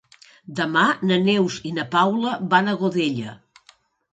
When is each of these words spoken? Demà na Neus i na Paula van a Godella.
Demà 0.59 0.85
na 1.09 1.17
Neus 1.27 1.57
i 1.73 1.73
na 1.75 1.85
Paula 1.97 2.33
van 2.55 2.73
a 2.73 2.75
Godella. 2.81 3.37